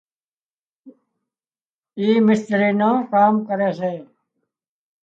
اي 1.99 2.07
مستري 2.25 2.69
نُون 2.79 2.97
ڪام 3.11 3.33
ڪري 3.47 3.69
سي 3.79 3.93